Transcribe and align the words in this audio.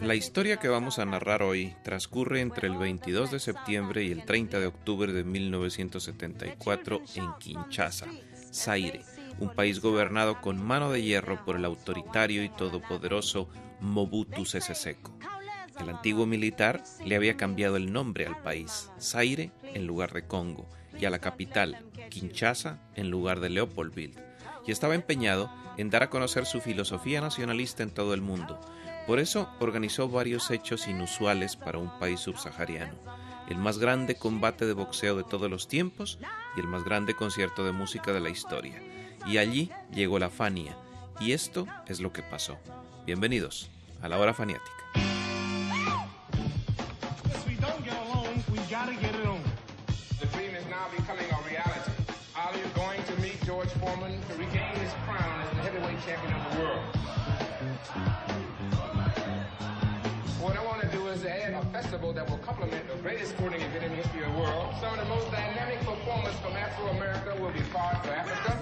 La 0.00 0.14
historia 0.14 0.56
que 0.56 0.68
vamos 0.68 0.98
a 0.98 1.04
narrar 1.04 1.42
hoy 1.42 1.76
transcurre 1.82 2.40
entre 2.40 2.68
el 2.68 2.78
22 2.78 3.32
de 3.32 3.38
septiembre 3.38 4.02
y 4.02 4.12
el 4.12 4.24
30 4.24 4.58
de 4.58 4.66
octubre 4.66 5.12
de 5.12 5.24
1974 5.24 7.02
en 7.16 7.26
Kinshasa, 7.38 8.06
Zaire, 8.50 9.02
un 9.40 9.50
país 9.50 9.82
gobernado 9.82 10.40
con 10.40 10.62
mano 10.62 10.90
de 10.90 11.02
hierro 11.02 11.44
por 11.44 11.56
el 11.56 11.66
autoritario 11.66 12.42
y 12.42 12.48
todopoderoso 12.48 13.50
Mobutu 13.80 14.46
Sese 14.46 14.74
Seko. 14.74 15.14
El 15.78 15.90
antiguo 15.90 16.24
militar 16.24 16.82
le 17.04 17.16
había 17.16 17.36
cambiado 17.36 17.76
el 17.76 17.92
nombre 17.92 18.26
al 18.26 18.40
país, 18.40 18.90
Zaire 18.98 19.50
en 19.62 19.86
lugar 19.86 20.14
de 20.14 20.26
Congo, 20.26 20.66
y 20.98 21.04
a 21.04 21.10
la 21.10 21.18
capital, 21.18 21.84
Kinshasa, 22.08 22.80
en 22.94 23.10
lugar 23.10 23.40
de 23.40 23.50
Leopoldville, 23.50 24.25
y 24.66 24.72
estaba 24.72 24.94
empeñado 24.94 25.50
en 25.76 25.90
dar 25.90 26.02
a 26.02 26.10
conocer 26.10 26.46
su 26.46 26.60
filosofía 26.60 27.20
nacionalista 27.20 27.82
en 27.82 27.90
todo 27.90 28.14
el 28.14 28.20
mundo. 28.20 28.60
Por 29.06 29.18
eso 29.18 29.48
organizó 29.60 30.08
varios 30.08 30.50
hechos 30.50 30.88
inusuales 30.88 31.56
para 31.56 31.78
un 31.78 31.96
país 31.98 32.20
subsahariano, 32.20 32.94
el 33.48 33.58
más 33.58 33.78
grande 33.78 34.16
combate 34.16 34.66
de 34.66 34.72
boxeo 34.72 35.16
de 35.16 35.24
todos 35.24 35.48
los 35.48 35.68
tiempos 35.68 36.18
y 36.56 36.60
el 36.60 36.66
más 36.66 36.84
grande 36.84 37.14
concierto 37.14 37.64
de 37.64 37.72
música 37.72 38.12
de 38.12 38.20
la 38.20 38.30
historia. 38.30 38.82
Y 39.26 39.38
allí 39.38 39.70
llegó 39.92 40.18
la 40.18 40.30
Fania, 40.30 40.76
y 41.20 41.32
esto 41.32 41.66
es 41.86 42.00
lo 42.00 42.12
que 42.12 42.22
pasó. 42.22 42.58
Bienvenidos 43.06 43.70
a 44.02 44.08
la 44.08 44.18
hora 44.18 44.34
faniática. 44.34 44.95
Champion 56.06 56.34
of 56.34 56.52
the 56.52 56.60
world? 56.60 56.78
What 60.38 60.56
I 60.56 60.64
want 60.64 60.82
to 60.82 60.88
do 60.88 61.08
is 61.08 61.24
add 61.24 61.54
a 61.54 61.64
festival 61.72 62.12
that 62.12 62.30
will 62.30 62.38
complement 62.38 62.86
the 62.88 62.94
greatest 63.02 63.32
sporting 63.32 63.60
event 63.60 63.86
in 63.86 63.90
the 63.90 63.96
history 63.96 64.22
of 64.22 64.32
the 64.32 64.38
world. 64.38 64.72
Some 64.80 64.94
of 64.94 65.00
the 65.00 65.06
most 65.06 65.28
dynamic 65.32 65.80
performers 65.80 66.36
from 66.36 66.52
Afro-America 66.52 67.34
will 67.42 67.50
be 67.50 67.62
fought 67.74 68.06
for 68.06 68.12
Africa. 68.12 68.56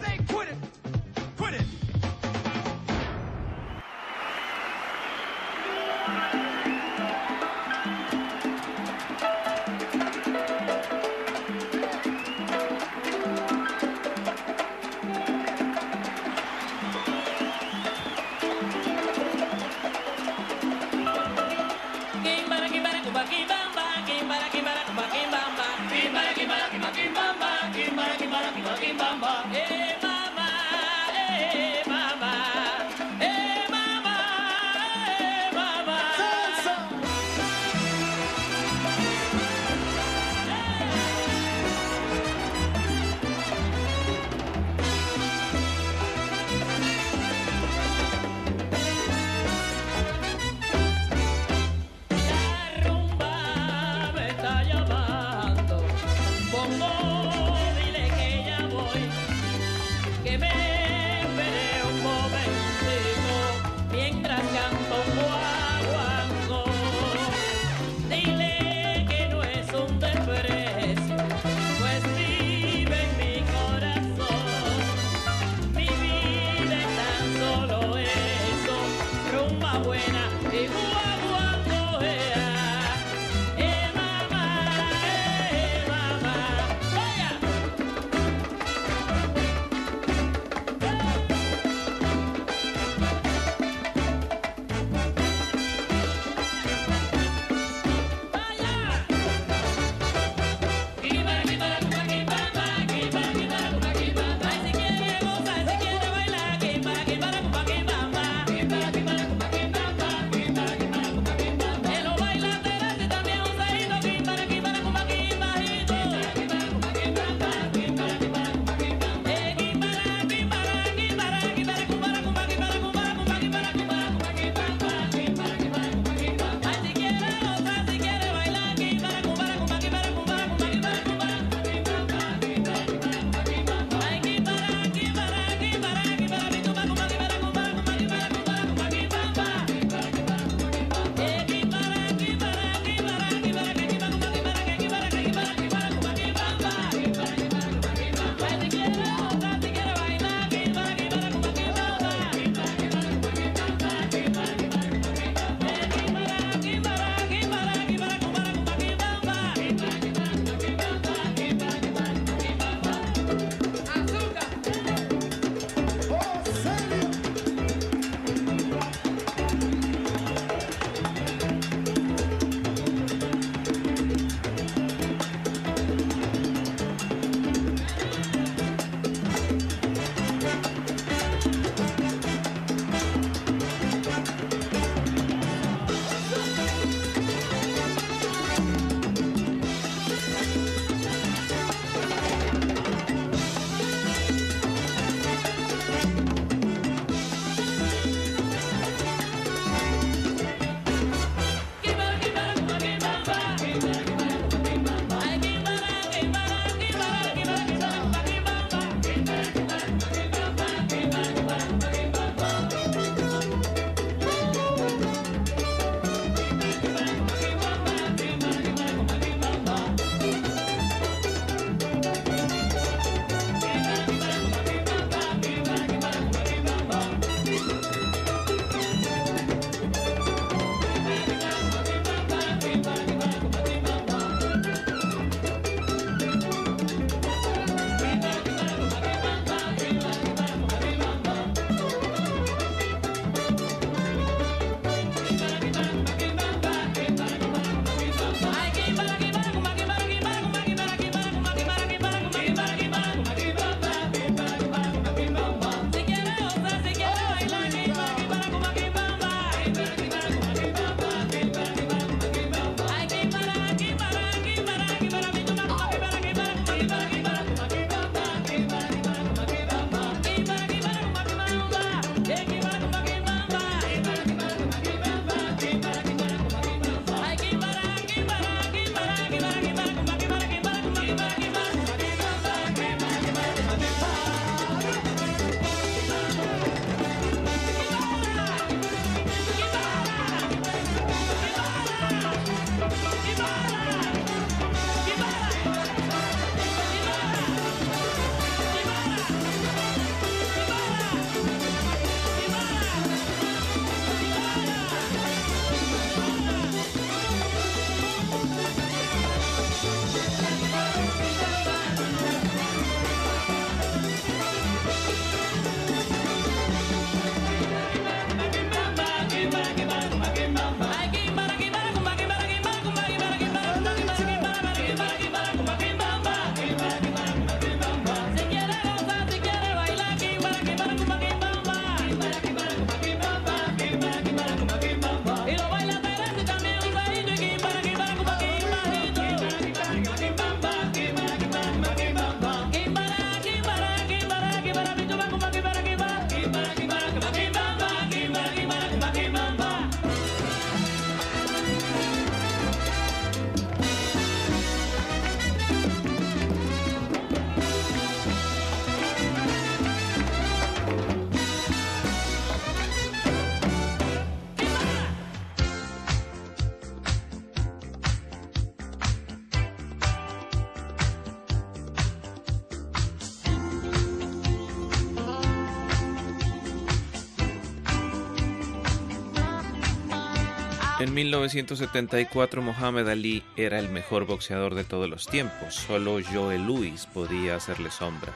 En 381.15 381.19
1974 381.19 382.61
Muhammad 382.61 383.09
Ali 383.09 383.45
era 383.57 383.79
el 383.79 383.89
mejor 383.89 384.27
boxeador 384.27 384.75
de 384.75 384.83
todos 384.83 385.09
los 385.09 385.29
tiempos, 385.29 385.77
solo 385.77 386.19
Joe 386.21 386.59
Louis 386.59 387.07
podía 387.07 387.55
hacerle 387.55 387.93
sombra. 387.93 388.33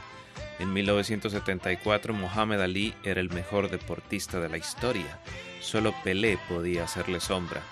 En 0.60 0.72
1974 0.72 2.14
Muhammad 2.14 2.62
Ali 2.62 2.94
era 3.02 3.20
el 3.20 3.30
mejor 3.30 3.68
deportista 3.68 4.38
de 4.38 4.48
la 4.48 4.58
historia, 4.58 5.18
solo 5.60 5.92
Pelé 6.04 6.38
podía 6.48 6.84
hacerle 6.84 7.18
sombra. 7.18 7.62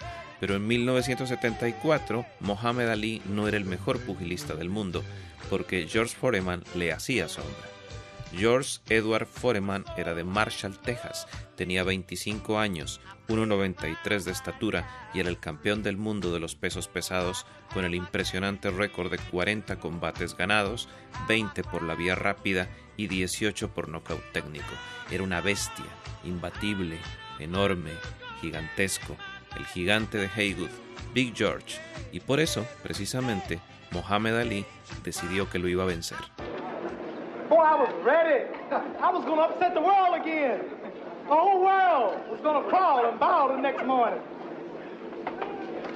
Pero 0.40 0.56
en 0.56 0.66
1974 0.66 2.26
Muhammad 2.40 2.90
Ali 2.90 3.22
no 3.26 3.46
era 3.46 3.58
el 3.58 3.64
mejor 3.64 4.00
pugilista 4.00 4.56
del 4.56 4.70
mundo, 4.70 5.04
porque 5.48 5.86
George 5.88 6.16
Foreman 6.16 6.64
le 6.74 6.92
hacía 6.92 7.28
sombra. 7.28 7.75
George 8.36 8.80
Edward 8.90 9.26
Foreman 9.26 9.84
era 9.96 10.14
de 10.14 10.22
Marshall, 10.22 10.78
Texas, 10.78 11.26
tenía 11.56 11.84
25 11.84 12.58
años, 12.58 13.00
1,93 13.28 14.24
de 14.24 14.30
estatura 14.30 15.10
y 15.14 15.20
era 15.20 15.30
el 15.30 15.38
campeón 15.38 15.82
del 15.82 15.96
mundo 15.96 16.32
de 16.32 16.38
los 16.38 16.54
pesos 16.54 16.86
pesados 16.86 17.46
con 17.72 17.86
el 17.86 17.94
impresionante 17.94 18.70
récord 18.70 19.10
de 19.10 19.18
40 19.18 19.78
combates 19.78 20.36
ganados, 20.36 20.88
20 21.28 21.64
por 21.64 21.82
la 21.82 21.94
vía 21.94 22.14
rápida 22.14 22.68
y 22.98 23.06
18 23.06 23.72
por 23.72 23.88
nocaut 23.88 24.22
técnico. 24.32 24.72
Era 25.10 25.22
una 25.22 25.40
bestia, 25.40 25.86
imbatible, 26.24 26.98
enorme, 27.38 27.92
gigantesco, 28.42 29.16
el 29.56 29.64
gigante 29.64 30.18
de 30.18 30.28
Haywood, 30.28 30.70
Big 31.14 31.34
George, 31.34 31.78
y 32.12 32.20
por 32.20 32.40
eso, 32.40 32.66
precisamente, 32.82 33.60
Mohamed 33.92 34.36
Ali 34.36 34.66
decidió 35.02 35.48
que 35.48 35.58
lo 35.58 35.68
iba 35.68 35.84
a 35.84 35.86
vencer. 35.86 36.18
Boy, 37.48 37.62
I 37.62 37.74
was 37.76 37.92
ready. 38.04 38.44
I 39.00 39.10
was 39.12 39.24
going 39.24 39.36
to 39.36 39.44
upset 39.54 39.74
the 39.74 39.80
world 39.80 40.20
again. 40.20 40.64
The 41.28 41.34
whole 41.34 41.62
world 41.62 42.18
was 42.30 42.40
going 42.40 42.62
to 42.62 42.68
crawl 42.68 43.08
and 43.08 43.18
bow 43.20 43.48
the 43.54 43.60
next 43.60 43.84
morning. 43.86 44.20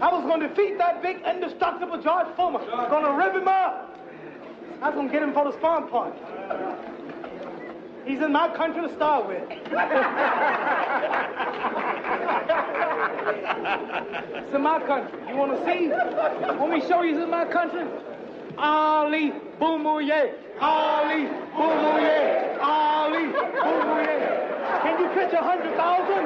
I 0.00 0.12
was 0.12 0.22
going 0.24 0.40
to 0.40 0.48
defeat 0.48 0.78
that 0.78 1.02
big, 1.02 1.18
indestructible 1.26 2.00
George 2.00 2.28
Foreman. 2.36 2.62
I 2.72 2.82
was 2.82 2.90
Going 2.90 3.04
to 3.04 3.12
rip 3.12 3.34
him 3.34 3.48
up. 3.48 3.98
I 4.80 4.88
was 4.88 4.94
going 4.94 5.08
to 5.08 5.12
get 5.12 5.22
him 5.22 5.32
for 5.32 5.44
the 5.44 5.52
spawn 5.58 5.88
point. 5.88 6.14
He's 8.06 8.20
in 8.20 8.32
my 8.32 8.48
country 8.56 8.88
to 8.88 8.94
start 8.94 9.28
with. 9.28 9.42
it's 9.50 9.70
in 14.54 14.62
my 14.62 14.80
country. 14.86 15.18
You 15.28 15.36
want 15.36 15.52
to 15.52 15.58
see? 15.66 15.88
Let 15.88 16.70
me 16.70 16.80
show 16.88 17.02
you 17.02 17.14
he's 17.14 17.22
in 17.22 17.30
my 17.30 17.44
country. 17.44 17.84
Ali 18.56 19.32
Boumouye. 19.60 20.34
Ali 20.60 21.28
Boumouye. 21.56 22.18
Ali 22.62 23.24
Boumouye. 23.64 24.16
Can 24.82 24.94
you 25.00 25.08
pitch 25.14 25.32
a 25.34 25.42
hundred 25.42 25.76
thousand? 25.76 26.24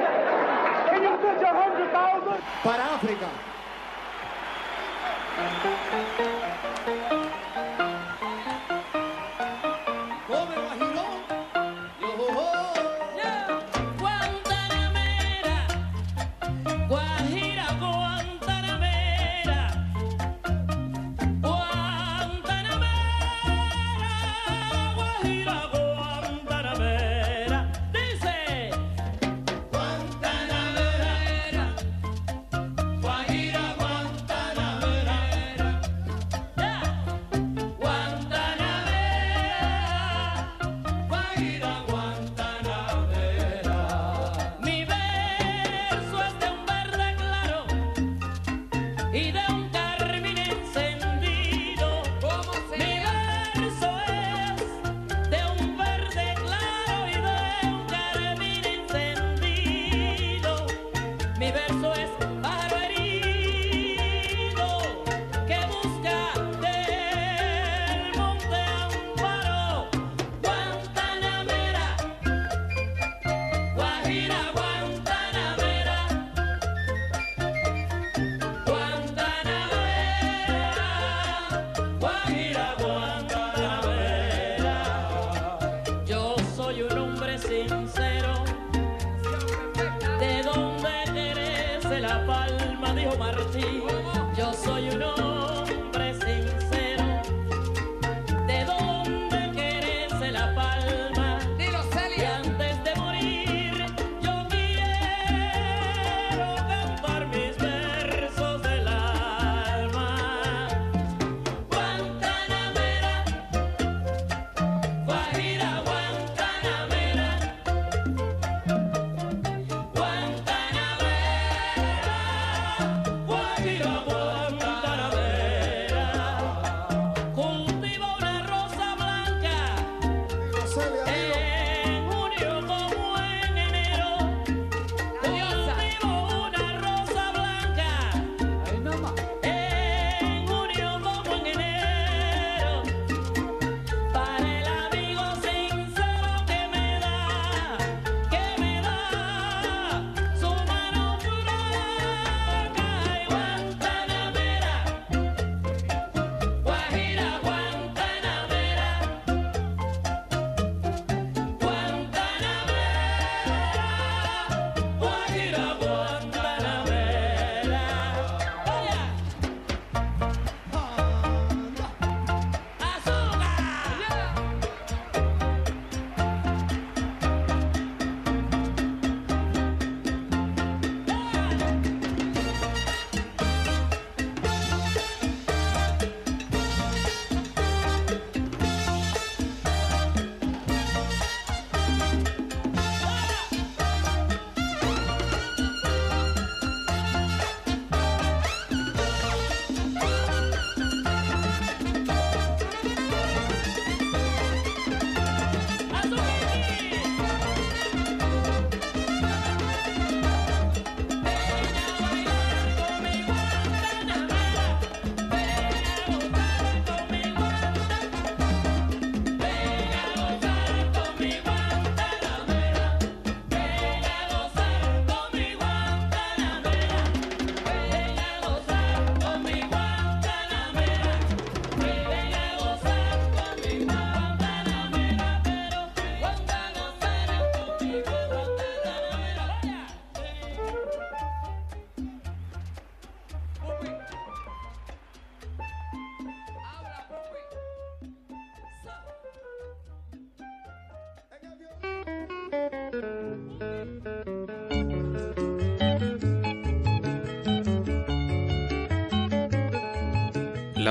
Can 0.90 1.02
you 1.02 1.16
pitch 1.18 1.42
a 1.42 1.52
hundred 1.52 1.90
thousand? 1.90 2.40
Para 2.62 2.84
África. 2.94 3.28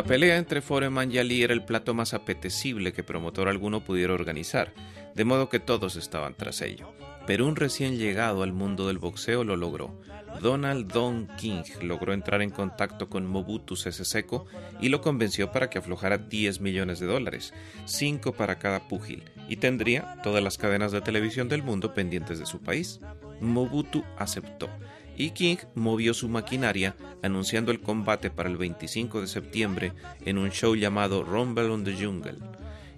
La 0.03 0.09
pelea 0.09 0.35
entre 0.35 0.61
Foreman 0.61 1.13
y 1.13 1.17
Ali 1.17 1.43
era 1.43 1.53
el 1.53 1.63
plato 1.63 1.93
más 1.93 2.13
apetecible 2.13 2.91
que 2.91 3.05
promotor 3.05 3.47
alguno 3.47 3.85
pudiera 3.85 4.11
organizar, 4.11 4.73
de 5.15 5.23
modo 5.23 5.47
que 5.47 5.61
todos 5.61 5.95
estaban 5.95 6.35
tras 6.35 6.61
ello. 6.61 6.91
Pero 7.25 7.47
un 7.47 7.55
recién 7.55 7.97
llegado 7.97 8.43
al 8.43 8.51
mundo 8.51 8.85
del 8.87 8.97
boxeo 8.97 9.45
lo 9.45 9.55
logró. 9.55 9.97
Donald 10.41 10.91
Don 10.91 11.29
King 11.37 11.63
logró 11.81 12.11
entrar 12.11 12.41
en 12.41 12.49
contacto 12.49 13.07
con 13.07 13.25
Mobutu 13.25 13.77
Sese 13.77 14.03
Seko 14.03 14.45
y 14.81 14.89
lo 14.89 14.99
convenció 14.99 15.53
para 15.53 15.69
que 15.69 15.77
aflojara 15.77 16.17
10 16.17 16.59
millones 16.59 16.99
de 16.99 17.05
dólares, 17.05 17.53
5 17.85 18.33
para 18.33 18.59
cada 18.59 18.89
púgil, 18.89 19.23
y 19.47 19.55
tendría 19.55 20.17
todas 20.21 20.43
las 20.43 20.57
cadenas 20.57 20.91
de 20.91 20.99
televisión 20.99 21.47
del 21.47 21.63
mundo 21.63 21.93
pendientes 21.93 22.39
de 22.39 22.45
su 22.45 22.59
país. 22.59 22.99
Mobutu 23.39 24.03
aceptó 24.17 24.69
y 25.17 25.31
King 25.31 25.57
movió 25.75 26.13
su 26.13 26.29
maquinaria 26.29 26.95
anunciando 27.21 27.71
el 27.71 27.81
combate 27.81 28.29
para 28.29 28.49
el 28.49 28.57
25 28.57 29.21
de 29.21 29.27
septiembre 29.27 29.93
en 30.25 30.37
un 30.37 30.49
show 30.51 30.75
llamado 30.75 31.23
Rumble 31.23 31.69
on 31.69 31.83
the 31.83 31.93
Jungle. 31.93 32.39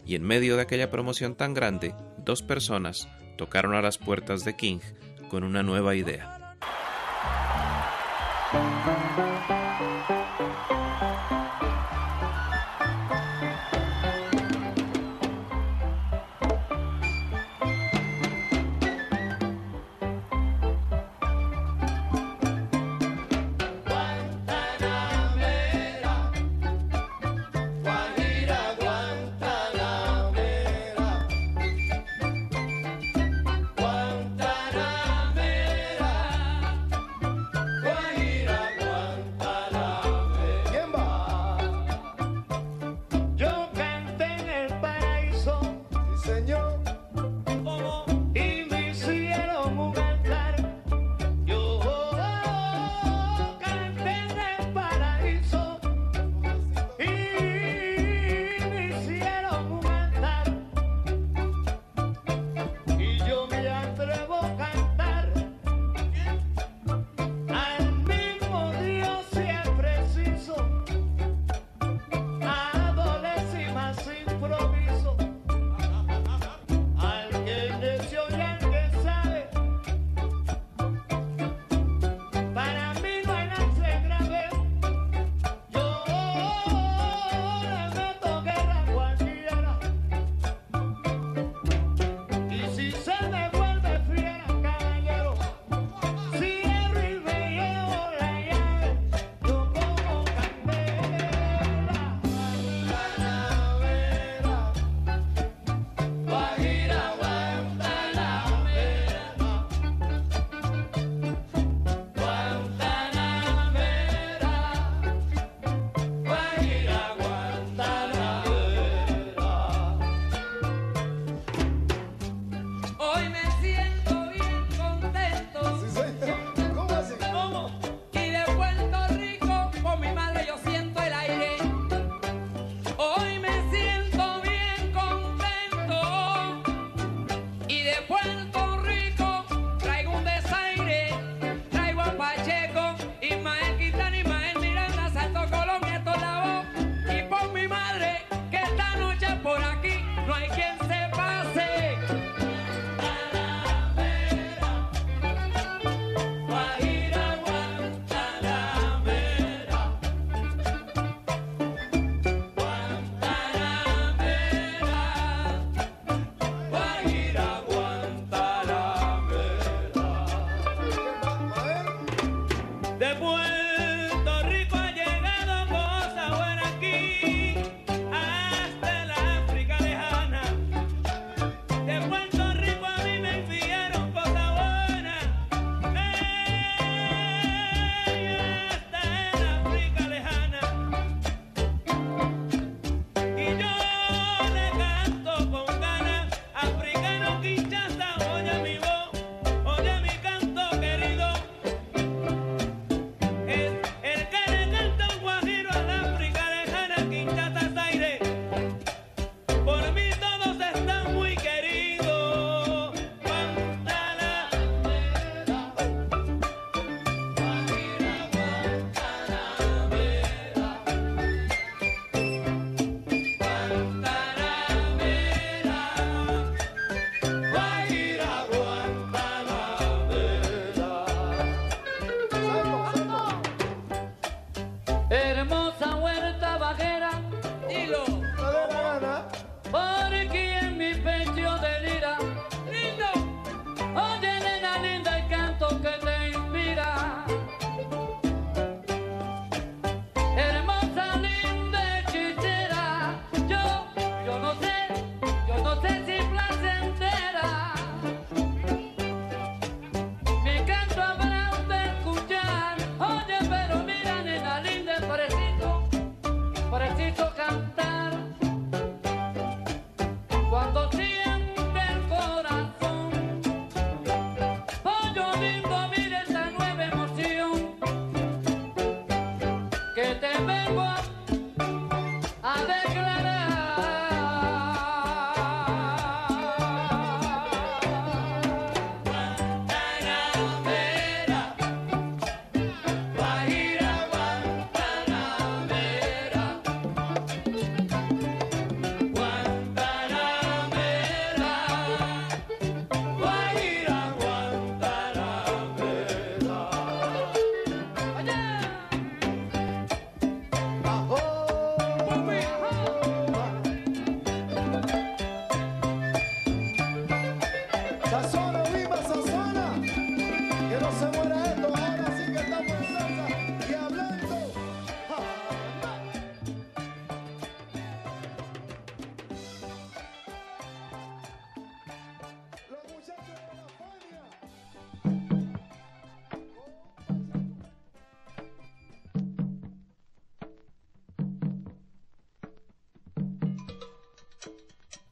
Y 0.05 0.15
en 0.15 0.23
medio 0.23 0.55
de 0.55 0.61
aquella 0.61 0.91
promoción 0.91 1.35
tan 1.35 1.53
grande, 1.53 1.93
dos 2.23 2.41
personas 2.41 3.07
tocaron 3.37 3.73
a 3.73 3.81
las 3.81 3.97
puertas 3.97 4.45
de 4.45 4.55
King 4.55 4.79
con 5.29 5.43
una 5.43 5.63
nueva 5.63 5.95
idea. 5.95 6.55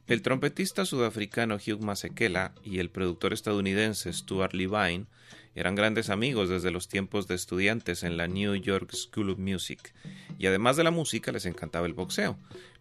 El 0.06 0.20
trompetista 0.20 0.84
sudafricano 0.84 1.56
Hugh 1.56 1.80
Masekela 1.80 2.52
y 2.62 2.78
el 2.78 2.90
productor 2.90 3.32
estadounidense 3.32 4.12
Stuart 4.12 4.52
Levine 4.52 5.06
eran 5.54 5.74
grandes 5.74 6.10
amigos 6.10 6.50
desde 6.50 6.70
los 6.70 6.88
tiempos 6.88 7.26
de 7.26 7.34
estudiantes 7.34 8.02
en 8.02 8.18
la 8.18 8.28
New 8.28 8.54
York 8.54 8.92
School 8.92 9.30
of 9.30 9.38
Music, 9.38 9.94
y 10.38 10.46
además 10.46 10.76
de 10.76 10.84
la 10.84 10.90
música 10.90 11.32
les 11.32 11.46
encantaba 11.46 11.86
el 11.86 11.94
boxeo. 11.94 12.36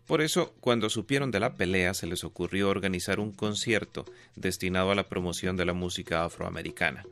Por 0.06 0.22
eso, 0.22 0.54
cuando 0.60 0.90
supieron 0.90 1.32
de 1.32 1.40
la 1.40 1.56
pelea, 1.56 1.94
se 1.94 2.08
les 2.08 2.26
ocurrió 2.26 2.68
organizar 2.68 3.22
un 3.22 3.32
concierto 3.32 4.04
destinado 4.36 4.92
a 4.92 4.96
la 4.96 5.08
promoción 5.08 5.56
de 5.56 5.64
la 5.64 5.74
música 5.74 6.26
afroamericana. 6.26 7.06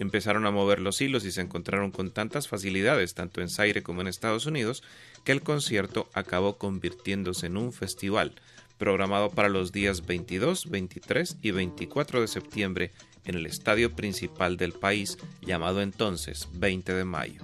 Empezaron 0.00 0.46
a 0.46 0.50
mover 0.50 0.80
los 0.80 1.00
hilos 1.00 1.24
y 1.24 1.30
se 1.30 1.42
encontraron 1.42 1.92
con 1.92 2.10
tantas 2.10 2.48
facilidades, 2.48 3.14
tanto 3.14 3.40
en 3.40 3.48
Zaire 3.48 3.84
como 3.84 4.00
en 4.00 4.08
Estados 4.08 4.46
Unidos, 4.46 4.82
que 5.22 5.30
el 5.30 5.42
concierto 5.42 6.08
acabó 6.12 6.58
convirtiéndose 6.58 7.46
en 7.46 7.56
un 7.56 7.72
festival 7.72 8.34
programado 8.78 9.30
para 9.30 9.48
los 9.48 9.72
días 9.72 10.06
22, 10.06 10.70
23 10.70 11.38
y 11.42 11.50
24 11.50 12.20
de 12.20 12.28
septiembre 12.28 12.92
en 13.24 13.36
el 13.36 13.46
estadio 13.46 13.94
principal 13.94 14.56
del 14.56 14.72
país, 14.72 15.18
llamado 15.40 15.80
entonces 15.80 16.48
20 16.52 16.92
de 16.92 17.04
mayo. 17.04 17.42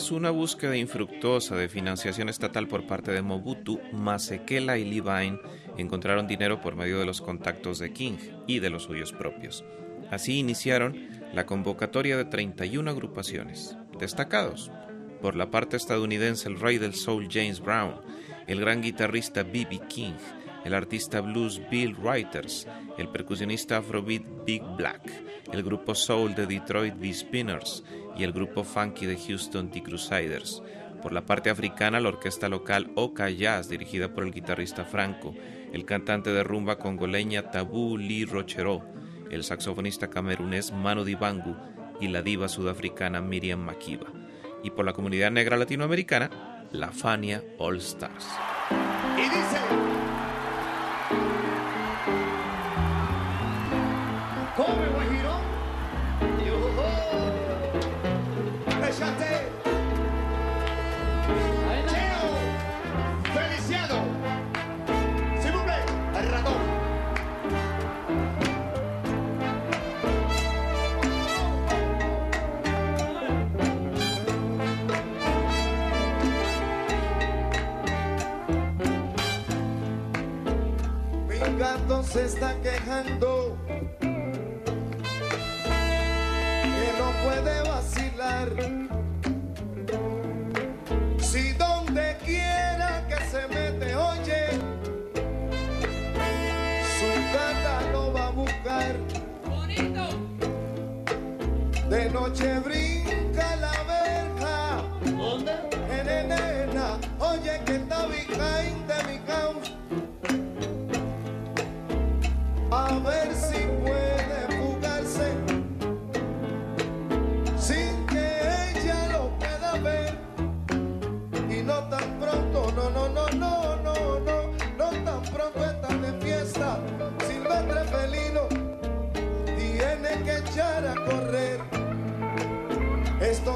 Tras 0.00 0.12
una 0.12 0.30
búsqueda 0.30 0.78
infructuosa 0.78 1.56
de 1.56 1.68
financiación 1.68 2.30
estatal 2.30 2.66
por 2.66 2.86
parte 2.86 3.12
de 3.12 3.20
Mobutu, 3.20 3.82
Masekela 3.92 4.78
y 4.78 4.84
Levine 4.86 5.38
encontraron 5.76 6.26
dinero 6.26 6.62
por 6.62 6.74
medio 6.74 6.98
de 6.98 7.04
los 7.04 7.20
contactos 7.20 7.78
de 7.78 7.92
King 7.92 8.16
y 8.46 8.60
de 8.60 8.70
los 8.70 8.84
suyos 8.84 9.12
propios. 9.12 9.62
Así 10.10 10.38
iniciaron 10.38 10.96
la 11.34 11.44
convocatoria 11.44 12.16
de 12.16 12.24
31 12.24 12.90
agrupaciones, 12.90 13.76
destacados 13.98 14.72
por 15.20 15.36
la 15.36 15.50
parte 15.50 15.76
estadounidense 15.76 16.48
el 16.48 16.58
rey 16.58 16.78
del 16.78 16.94
soul 16.94 17.28
James 17.30 17.60
Brown, 17.60 17.96
el 18.46 18.58
gran 18.58 18.80
guitarrista 18.80 19.42
B.B. 19.42 19.82
King, 19.86 20.14
el 20.64 20.74
artista 20.74 21.20
blues 21.20 21.60
Bill 21.70 21.94
Writers, 21.94 22.66
el 22.98 23.08
percusionista 23.08 23.78
afrobeat 23.78 24.22
Big 24.44 24.62
Black, 24.76 25.02
el 25.52 25.62
grupo 25.62 25.94
soul 25.94 26.34
de 26.34 26.46
Detroit 26.46 26.94
The 27.00 27.14
Spinners 27.14 27.84
y 28.16 28.24
el 28.24 28.32
grupo 28.32 28.64
funky 28.64 29.06
de 29.06 29.16
Houston 29.16 29.70
The 29.70 29.82
Crusaders. 29.82 30.62
Por 31.02 31.12
la 31.12 31.24
parte 31.24 31.48
africana, 31.48 31.98
la 31.98 32.10
orquesta 32.10 32.48
local 32.48 32.90
Oka 32.94 33.30
Jazz, 33.30 33.68
dirigida 33.68 34.12
por 34.12 34.24
el 34.24 34.32
guitarrista 34.32 34.84
Franco, 34.84 35.34
el 35.72 35.84
cantante 35.84 36.30
de 36.30 36.44
rumba 36.44 36.78
congoleña 36.78 37.50
Tabu 37.50 37.96
Lee 37.96 38.26
Rocheró, 38.26 38.82
el 39.30 39.44
saxofonista 39.44 40.10
camerunés 40.10 40.72
Manu 40.72 41.04
Dibangu 41.04 41.56
y 42.00 42.08
la 42.08 42.22
diva 42.22 42.48
sudafricana 42.48 43.20
Miriam 43.20 43.60
Makiba. 43.60 44.06
Y 44.62 44.70
por 44.70 44.84
la 44.84 44.92
comunidad 44.92 45.30
negra 45.30 45.56
latinoamericana, 45.56 46.66
la 46.72 46.90
Fania 46.92 47.42
All 47.58 47.78
Stars. 47.78 48.26
Está 82.40 82.54
quejando 82.62 83.39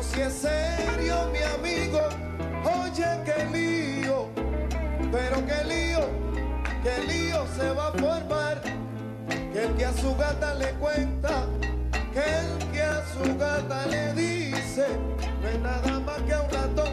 Sí 0.03 0.21
es 0.21 0.35
serio, 0.35 1.29
mi 1.33 1.39
amigo. 1.39 2.01
Oye, 2.65 3.07
qué 3.25 3.45
lío, 3.53 4.29
pero 5.11 5.37
qué 5.47 5.65
lío, 5.65 6.09
qué 6.83 7.07
lío 7.07 7.47
se 7.57 7.71
va 7.71 7.89
a 7.89 7.93
formar. 7.93 8.61
Que 9.53 9.65
el 9.65 9.75
que 9.77 9.85
a 9.85 9.93
su 9.93 10.15
gata 10.17 10.55
le 10.55 10.71
cuenta, 10.75 11.47
que 12.13 12.21
el 12.21 12.73
que 12.73 12.83
a 12.83 13.03
su 13.07 13.39
gata 13.39 13.87
le 13.87 14.13
dice, 14.15 14.87
no 15.43 15.49
es 15.49 15.61
nada 15.61 16.01
más 16.01 16.19
que 16.23 16.35
un 16.35 16.51
ratón, 16.51 16.93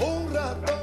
un 0.00 0.34
ratón. 0.34 0.81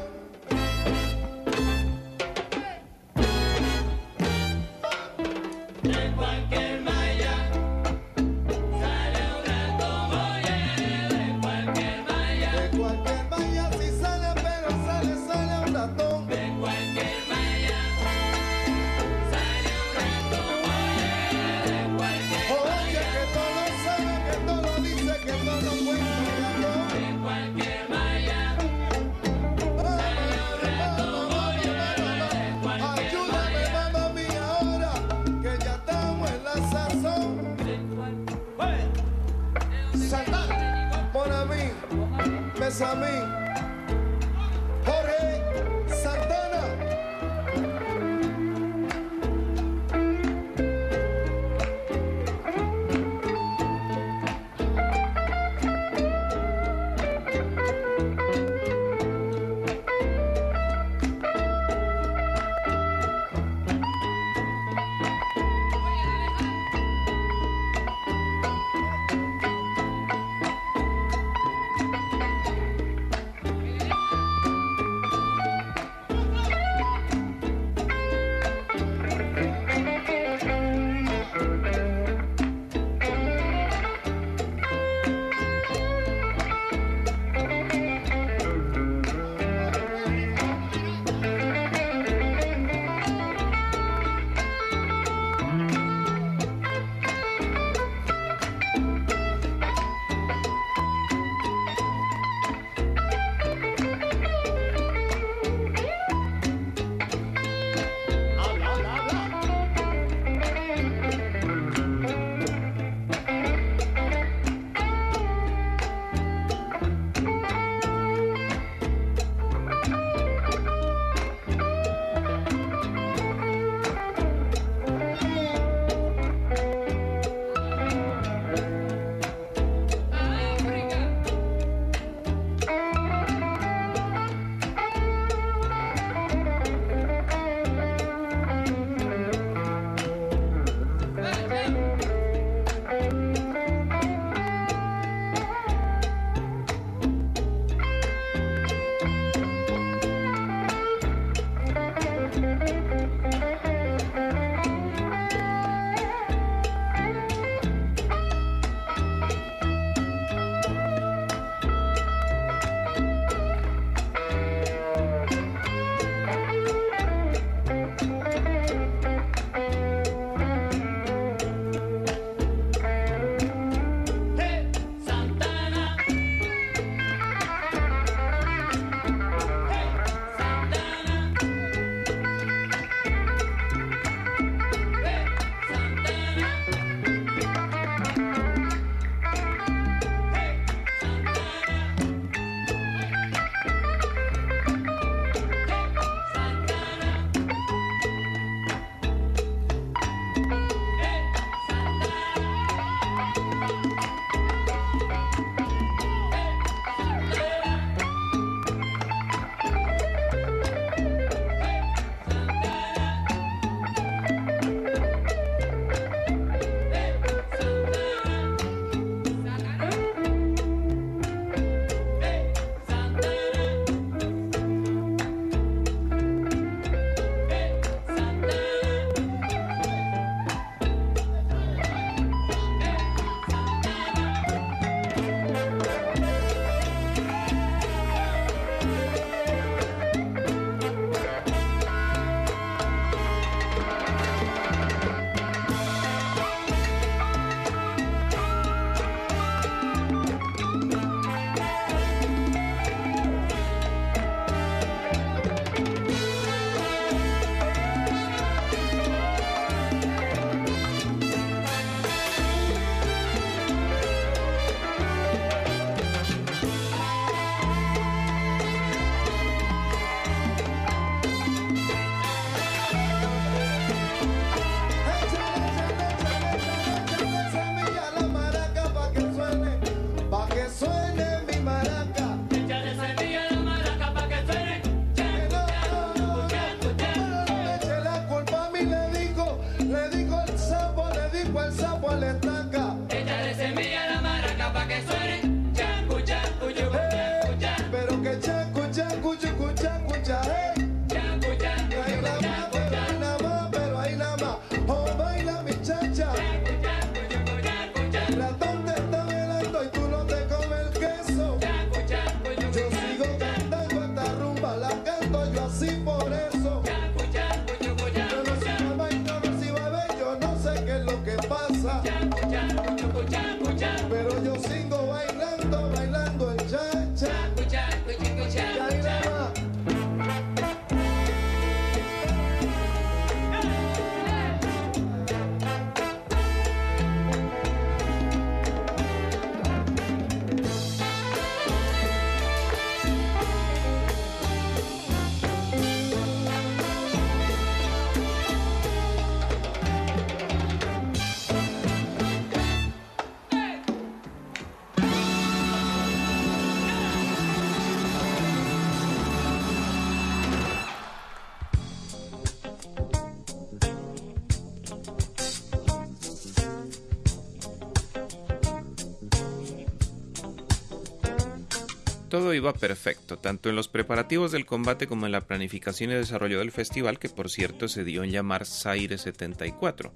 Iba 372.54 372.74
perfecto, 372.74 373.38
tanto 373.38 373.70
en 373.70 373.76
los 373.76 373.88
preparativos 373.88 374.52
del 374.52 374.66
combate 374.66 375.08
como 375.08 375.26
en 375.26 375.32
la 375.32 375.42
planificación 375.42 376.12
y 376.12 376.16
desarrollo 376.16 376.60
del 376.60 376.72
festival, 376.72 377.20
que 377.20 377.30
por 377.30 377.50
cierto 377.50 377.88
se 377.88 378.04
dio 378.04 378.24
en 378.24 378.32
llamar 378.32 378.66
Zaire 378.66 379.18
74. 379.18 380.14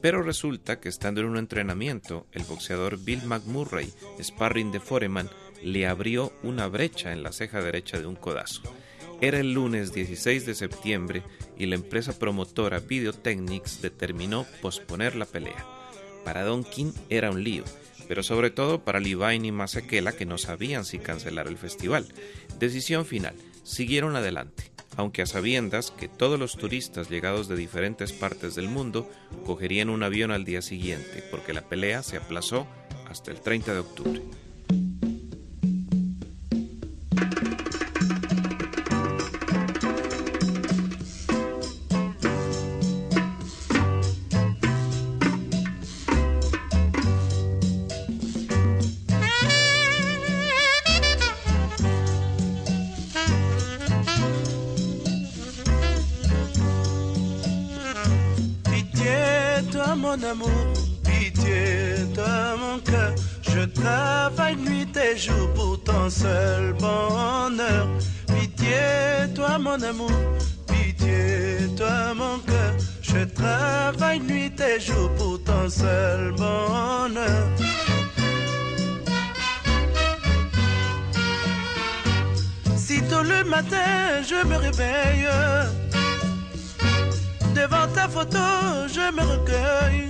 Pero 0.00 0.22
resulta 0.22 0.80
que 0.80 0.88
estando 0.88 1.20
en 1.20 1.28
un 1.28 1.38
entrenamiento, 1.38 2.26
el 2.32 2.44
boxeador 2.44 3.02
Bill 3.02 3.24
McMurray, 3.24 3.92
sparring 4.22 4.70
de 4.70 4.80
Foreman, 4.80 5.30
le 5.62 5.86
abrió 5.86 6.32
una 6.42 6.66
brecha 6.68 7.12
en 7.12 7.22
la 7.22 7.32
ceja 7.32 7.62
derecha 7.62 7.98
de 7.98 8.06
un 8.06 8.16
codazo. 8.16 8.62
Era 9.20 9.40
el 9.40 9.54
lunes 9.54 9.92
16 9.94 10.44
de 10.44 10.54
septiembre 10.54 11.22
y 11.56 11.66
la 11.66 11.76
empresa 11.76 12.18
promotora 12.18 12.80
Videotechnics 12.80 13.80
determinó 13.80 14.44
posponer 14.60 15.16
la 15.16 15.24
pelea. 15.24 15.64
Para 16.24 16.44
Don 16.44 16.64
King 16.64 16.92
era 17.08 17.30
un 17.30 17.42
lío, 17.42 17.64
pero 18.08 18.22
sobre 18.22 18.50
todo 18.50 18.84
para 18.84 19.00
Levine 19.00 19.48
y 19.48 19.52
Masekela 19.52 20.12
que 20.12 20.26
no 20.26 20.38
sabían 20.38 20.84
si 20.84 20.98
cancelar 20.98 21.46
el 21.46 21.58
festival. 21.58 22.06
Decisión 22.58 23.06
final, 23.06 23.34
siguieron 23.62 24.16
adelante, 24.16 24.70
aunque 24.96 25.22
a 25.22 25.26
sabiendas 25.26 25.90
que 25.90 26.08
todos 26.08 26.38
los 26.38 26.56
turistas 26.56 27.10
llegados 27.10 27.48
de 27.48 27.56
diferentes 27.56 28.12
partes 28.12 28.54
del 28.54 28.68
mundo 28.68 29.10
cogerían 29.44 29.90
un 29.90 30.02
avión 30.02 30.30
al 30.30 30.44
día 30.44 30.62
siguiente, 30.62 31.24
porque 31.30 31.52
la 31.52 31.62
pelea 31.68 32.02
se 32.02 32.16
aplazó 32.16 32.66
hasta 33.08 33.30
el 33.30 33.40
30 33.40 33.72
de 33.72 33.78
octubre. 33.80 34.22
Mon 60.16 60.22
amour, 60.28 60.72
pitié, 61.04 61.96
toi 62.14 62.56
mon 62.56 62.78
cœur. 62.78 63.14
Je 63.42 63.64
travaille 63.64 64.56
nuit 64.56 64.86
et 64.96 65.16
jour 65.16 65.52
pour 65.54 65.82
ton 65.82 66.08
seul 66.08 66.72
bonheur. 66.74 67.88
Pitié, 68.28 69.32
toi 69.34 69.58
mon 69.58 69.80
amour, 69.82 70.10
pitié, 70.66 71.68
toi 71.76 72.14
mon 72.14 72.38
cœur. 72.40 72.74
Je 73.02 73.24
travaille 73.24 74.20
nuit 74.20 74.52
et 74.60 74.80
jour 74.80 75.10
pour 75.16 75.42
ton 75.42 75.68
seul 75.68 76.32
bonheur. 76.32 77.48
Si 82.76 83.02
tôt 83.02 83.22
le 83.22 83.42
matin 83.44 84.22
je 84.22 84.46
me 84.46 84.56
réveille 84.56 85.28
Devant 87.54 87.86
ta 87.94 88.08
photo, 88.08 88.38
je 88.88 89.12
me 89.16 89.22
recueille. 89.22 90.08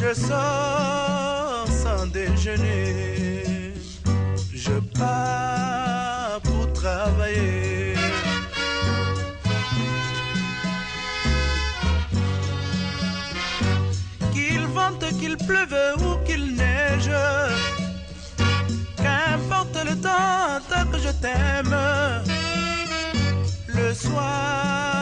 Je 0.00 0.12
sors 0.12 1.66
sans 1.82 2.06
déjeuner. 2.06 3.72
Je 4.52 4.72
pars 4.98 6.40
pour 6.42 6.72
travailler. 6.74 7.94
Qu'il 14.32 14.66
vente, 14.66 15.06
qu'il 15.18 15.36
pleuve 15.38 15.74
ou 16.02 16.24
qu'il 16.26 16.54
neige. 16.54 17.10
Qu'importe 18.96 19.76
le 19.88 19.94
temps, 19.96 20.60
tant 20.68 20.86
que 20.92 20.98
je 20.98 21.12
t'aime. 21.22 21.74
Le 23.68 23.92
soir, 23.94 24.93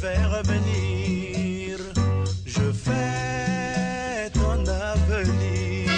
vais 0.00 0.24
revenir. 0.26 1.78
Je 2.46 2.72
fais 2.72 4.30
ton 4.32 4.64
avenir. 4.66 5.90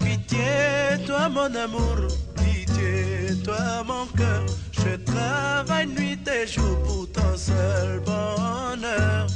Pitié, 0.00 1.06
toi 1.06 1.28
mon 1.28 1.54
amour. 1.54 1.98
Pitié, 2.36 3.42
toi 3.44 3.82
mon 3.86 4.06
cœur. 4.16 4.44
Je 4.72 4.96
travaille 5.10 5.86
nuit 5.86 6.20
et 6.28 6.46
jour 6.46 6.76
pour 6.82 7.10
ton 7.12 7.36
seul 7.36 8.00
bonheur. 8.00 9.26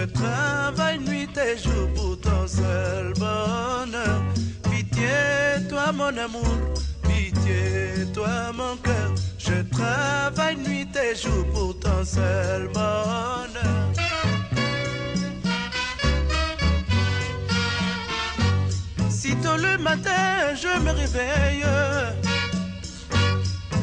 Je 0.00 0.06
travaille 0.06 0.98
nuit 1.00 1.28
et 1.36 1.58
jour 1.58 1.86
pour 1.94 2.18
ton 2.20 2.48
seul 2.48 3.12
bonheur. 3.18 4.22
Pitié, 4.70 5.68
toi 5.68 5.92
mon 5.92 6.16
amour, 6.16 6.56
pitié, 7.02 8.06
toi 8.14 8.50
mon 8.54 8.76
cœur. 8.76 9.12
Je 9.36 9.60
travaille 9.70 10.56
nuit 10.56 10.88
et 10.96 11.14
jour 11.14 11.44
pour 11.52 11.78
ton 11.80 12.02
seul 12.02 12.68
bonheur. 12.68 13.90
Sitôt 19.10 19.58
le 19.58 19.76
matin, 19.76 20.54
je 20.54 20.80
me 20.80 20.92
réveille. 20.92 21.66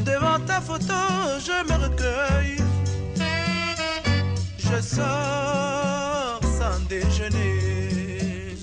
Devant 0.04 0.40
ta 0.44 0.60
photo, 0.60 0.98
je 1.38 1.64
me 1.68 1.76
recueille. 1.84 2.58
Je 4.58 4.82
sors 4.82 5.77
déjeuner. 6.88 8.56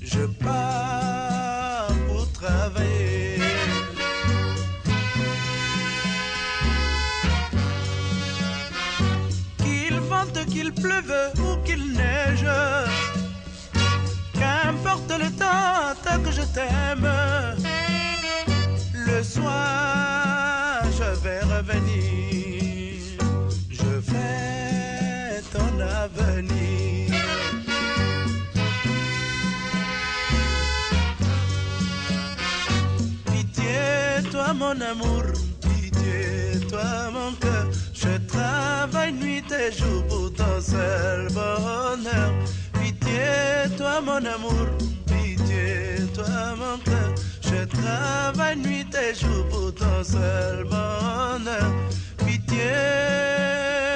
Je 0.00 0.24
pars 0.42 1.88
pour 2.08 2.30
travailler. 2.32 3.38
Qu'importe 9.58 10.46
qu'il 10.46 10.72
pleuve 10.72 11.14
ou 11.38 11.56
qu'il 11.64 11.92
neige, 11.92 12.46
qu'importe 14.32 15.10
le 15.10 15.30
temps 15.42 15.94
tant 16.04 16.20
que 16.22 16.32
je 16.32 16.42
t'aime, 16.54 17.08
le 18.94 19.22
soir 19.22 20.82
je 20.98 21.10
vais 21.22 21.40
revenir, 21.40 23.18
je 23.70 23.92
vais 24.10 25.42
ton 25.52 25.80
avenir. 25.80 26.60
Mon 34.54 34.80
amour, 34.80 35.24
pitié, 35.60 36.66
toi 36.68 37.10
mon 37.12 37.32
cœur. 37.32 37.66
Je 37.94 38.16
travaille 38.26 39.12
nuit 39.12 39.44
et 39.52 39.72
jour 39.72 40.06
pour 40.08 40.32
ton 40.32 40.60
seul 40.60 41.28
bonheur. 41.28 42.32
Pitié, 42.80 43.76
toi 43.76 44.00
mon 44.00 44.24
amour, 44.24 44.66
pitié, 45.06 46.06
toi 46.14 46.54
mon 46.56 46.78
cœur. 46.78 47.14
Je 47.42 47.64
travaille 47.64 48.56
nuit 48.56 48.86
et 48.94 49.14
jour 49.14 49.46
pour 49.48 49.74
ton 49.74 50.02
seul 50.02 50.64
bonheur. 50.64 51.72
Pitié. 52.18 53.89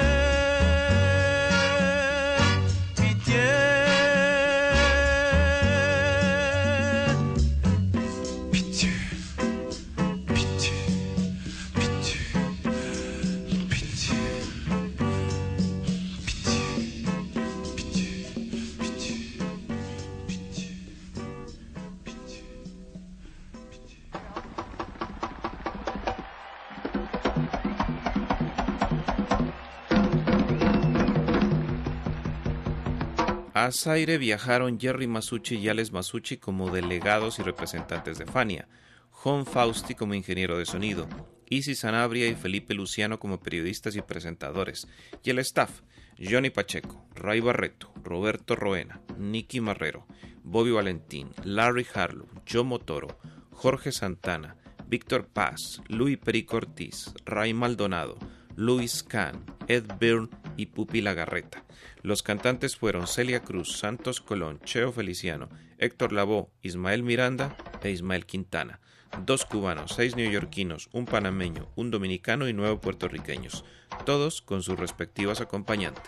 A 33.55 33.71
Zaire 33.71 34.17
viajaron 34.17 34.81
Jerry 34.81 35.07
Masucci 35.07 35.55
y 35.55 35.69
Alex 35.69 35.93
Masucci 35.93 36.35
como 36.35 36.71
delegados 36.71 37.39
y 37.39 37.41
representantes 37.41 38.17
de 38.17 38.25
Fania, 38.25 38.67
John 39.11 39.45
Fausti 39.45 39.95
como 39.95 40.13
ingeniero 40.13 40.57
de 40.57 40.65
sonido, 40.65 41.07
Isi 41.49 41.73
Sanabria 41.73 42.27
y 42.27 42.35
Felipe 42.35 42.73
Luciano 42.73 43.17
como 43.17 43.39
periodistas 43.39 43.95
y 43.95 44.01
presentadores, 44.01 44.89
y 45.23 45.29
el 45.29 45.39
staff, 45.39 45.83
Johnny 46.19 46.49
Pacheco, 46.49 47.07
Ray 47.15 47.39
Barreto, 47.39 47.93
Roberto 48.03 48.57
Roena, 48.57 48.99
Nicky 49.17 49.61
Marrero, 49.61 50.05
Bobby 50.43 50.71
Valentín, 50.71 51.29
Larry 51.45 51.87
Harlow, 51.93 52.27
Joe 52.45 52.65
Motoro, 52.65 53.17
Jorge 53.51 53.93
Santana, 53.93 54.57
Víctor 54.85 55.27
Paz, 55.27 55.81
Luis 55.87 56.17
Perico 56.17 56.57
Ortiz, 56.57 57.13
Ray 57.23 57.53
Maldonado, 57.53 58.17
Luis 58.57 59.01
Kahn, 59.01 59.45
Ed 59.69 59.85
Byrne 59.97 60.27
y 60.57 60.67
Pupi 60.67 61.01
Lagarreta. 61.01 61.63
Los 62.01 62.23
cantantes 62.23 62.75
fueron 62.75 63.07
Celia 63.07 63.41
Cruz, 63.41 63.77
Santos 63.77 64.21
Colón, 64.21 64.59
Cheo 64.65 64.91
Feliciano, 64.91 65.49
Héctor 65.77 66.13
Lavoe, 66.13 66.49
Ismael 66.61 67.03
Miranda 67.03 67.55
e 67.81 67.91
Ismael 67.91 68.25
Quintana. 68.25 68.79
Dos 69.25 69.45
cubanos, 69.45 69.93
seis 69.95 70.15
neoyorquinos, 70.15 70.89
un 70.91 71.05
panameño, 71.05 71.69
un 71.75 71.89
dominicano 71.89 72.49
y 72.49 72.53
nueve 72.53 72.77
puertorriqueños, 72.77 73.63
todos 74.05 74.41
con 74.41 74.61
sus 74.61 74.77
respectivas 74.77 75.39
acompañantes. 75.39 76.03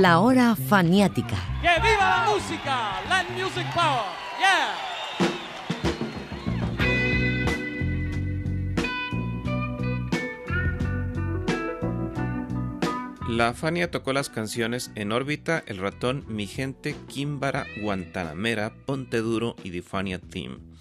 La 0.00 0.20
hora 0.20 0.56
faniática. 0.56 1.36
¡Que 1.60 1.68
viva 1.82 1.98
la 1.98 2.24
música! 2.32 3.02
Land 3.10 3.28
Music 3.32 3.66
Power. 3.74 4.06
Yeah. 4.38 4.72
La 13.28 13.52
Fania 13.52 13.90
tocó 13.90 14.14
las 14.14 14.30
canciones 14.30 14.90
En 14.94 15.12
órbita, 15.12 15.62
El 15.66 15.76
ratón, 15.76 16.24
Mi 16.26 16.46
gente, 16.46 16.96
Kimbara, 17.08 17.66
Guantanamera, 17.82 18.72
Ponte 18.86 19.18
Duro 19.18 19.56
y 19.62 19.72
The 19.72 19.82
Fania 19.82 20.18
Team. 20.18 20.72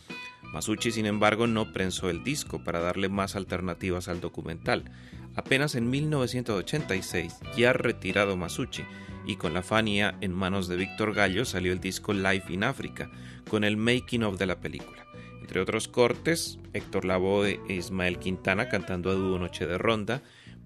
Masucci, 0.53 0.91
sin 0.91 1.05
embargo, 1.05 1.47
no 1.47 1.74
prensó 1.74 2.09
el 2.09 2.24
disco 2.24 2.64
para 2.64 2.80
darle 2.80 3.09
más 3.09 3.36
alternativas 3.36 4.07
al 4.07 4.22
documental. 4.22 4.86
Apenas 5.36 5.76
en 5.76 5.90
1986, 5.90 7.40
ya 7.56 7.72
retirado 7.74 8.36
Masucci, 8.36 8.86
y 9.26 9.38
con 9.38 9.54
la 9.54 9.62
Fania 9.62 10.18
en 10.20 10.34
manos 10.34 10.68
de 10.68 10.76
Víctor 10.76 11.14
Gallo, 11.14 11.46
salió 11.46 11.72
el 11.72 11.80
disco 11.80 12.14
Life 12.14 12.52
in 12.52 12.64
Africa, 12.64 13.10
con 13.50 13.64
el 13.64 13.78
making 13.78 14.24
of 14.24 14.38
de 14.38 14.46
la 14.46 14.60
película. 14.60 15.06
Entre 15.40 15.62
otros 15.62 15.88
cortes, 15.88 16.60
Héctor 16.74 17.06
Lavoe 17.06 17.62
e 17.68 17.74
Ismael 17.74 18.20
Quintana 18.20 18.68
cantando 18.68 19.10
a 19.10 19.14
dúo 19.14 19.40
Noche 19.40 19.68
de 19.68 19.78
Ronda, 19.78 20.22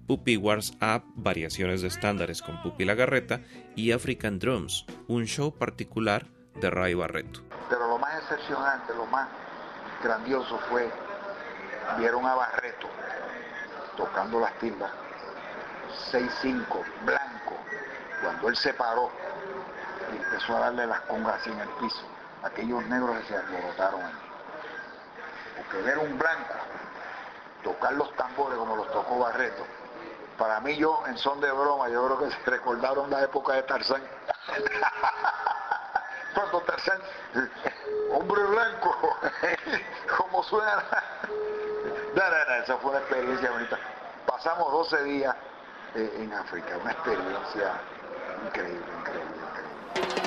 Puppy 0.06 0.36
Wars 0.36 0.72
Up, 0.80 1.04
variaciones 1.14 1.82
de 1.82 1.88
estándares 1.88 2.42
con 2.42 2.60
Puppy 2.62 2.84
Lagarreta, 2.84 3.42
y 3.76 3.92
African 3.92 4.38
Drums, 4.38 4.84
un 5.06 5.26
show 5.26 5.56
particular 5.56 6.26
de 6.60 6.70
Ray 6.70 6.94
Barreto. 6.94 7.40
Pero 7.68 7.86
lo 7.88 7.98
más 7.98 8.22
excepcionante, 8.22 8.94
lo 8.94 9.06
más 9.06 9.28
grandioso 10.02 10.58
fue, 10.70 10.88
vieron 11.98 12.24
a 12.24 12.34
Barreto 12.34 12.88
tocando 13.96 14.40
las 14.40 14.52
timbas, 14.58 14.90
6-5, 16.12 16.66
blanco, 17.04 17.56
cuando 18.22 18.48
él 18.48 18.56
se 18.56 18.74
paró 18.74 19.10
y 20.12 20.16
empezó 20.16 20.56
a 20.56 20.60
darle 20.60 20.86
las 20.86 21.00
congas 21.02 21.40
así 21.40 21.50
en 21.50 21.60
el 21.60 21.68
piso, 21.80 22.02
aquellos 22.42 22.84
negros 22.86 23.16
se 23.26 23.36
alborotaron 23.36 24.02
ahí. 24.02 24.12
Porque 25.56 25.82
ver 25.82 25.98
un 25.98 26.18
blanco 26.18 26.54
tocar 27.62 27.92
los 27.94 28.14
tambores 28.14 28.58
como 28.58 28.76
los 28.76 28.90
tocó 28.92 29.18
Barreto, 29.18 29.64
para 30.38 30.60
mí 30.60 30.76
yo, 30.76 31.02
en 31.06 31.16
son 31.18 31.40
de 31.40 31.50
broma, 31.50 31.88
yo 31.88 32.06
creo 32.06 32.18
que 32.18 32.30
se 32.44 32.50
recordaron 32.50 33.10
la 33.10 33.22
época 33.22 33.54
de 33.54 33.62
Tarzán. 33.64 34.02
Cuando 36.34 36.60
Tarzán, 36.60 37.00
hombre 38.12 38.42
blanco, 38.44 39.18
como 40.18 40.42
suena. 40.44 40.84
No, 42.16 42.22
no, 42.30 42.44
no, 42.48 42.54
esa 42.62 42.78
fue 42.78 42.90
una 42.92 43.00
experiencia 43.00 43.50
bonita. 43.50 43.78
Pasamos 44.26 44.72
12 44.72 45.04
días 45.04 45.36
eh, 45.94 46.10
en 46.18 46.32
África, 46.32 46.78
una 46.78 46.92
experiencia 46.92 47.74
increíble, 48.42 48.84
increíble, 48.98 49.36
increíble. 49.50 50.25